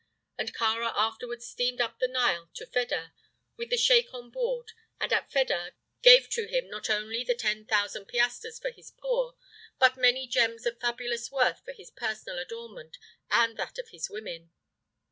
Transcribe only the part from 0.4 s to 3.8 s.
Kāra afterward steamed up the Nile to Fedah, with the